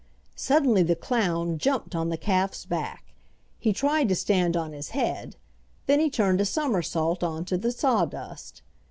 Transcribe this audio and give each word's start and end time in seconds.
Suddenly 0.35 0.81
the 0.81 0.95
clown 0.95 1.59
jumped 1.59 1.93
on 1.93 2.09
the 2.09 2.17
calf's 2.17 2.65
back. 2.65 3.13
He 3.59 3.71
tried 3.71 4.09
to 4.09 4.15
stand 4.15 4.57
on 4.57 4.71
his 4.71 4.89
head. 4.97 5.35
Then 5.85 5.99
he 5.99 6.09
turned 6.09 6.41
a 6.41 6.45
somersault 6.45 7.21
on 7.23 7.45
to 7.45 7.55
the 7.55 7.71
sawdust. 7.71 8.63